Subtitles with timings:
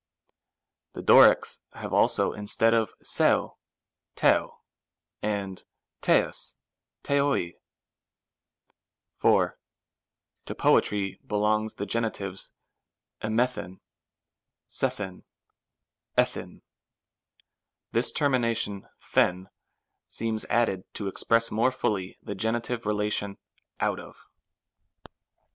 [0.93, 3.53] The Dorics have also instead of ctVy
[4.15, 4.57] Ttv
[5.21, 5.63] and
[6.01, 6.53] TtiK;,
[7.03, 7.53] rsoco.
[9.17, 9.59] 4.
[10.47, 12.49] To poetry belongs the genitives
[13.21, 13.77] ifjts&tVy
[14.71, 15.23] ck&tVy
[16.17, 16.61] i&sv.
[17.91, 19.47] This termination &ev
[20.09, 23.37] seems added to express more fully the genitive relation
[23.79, 24.25] (out of).